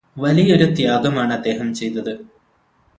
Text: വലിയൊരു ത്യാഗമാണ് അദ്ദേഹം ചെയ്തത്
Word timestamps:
വലിയൊരു 0.17 0.67
ത്യാഗമാണ് 0.75 1.33
അദ്ദേഹം 1.33 1.67
ചെയ്തത് 1.73 2.13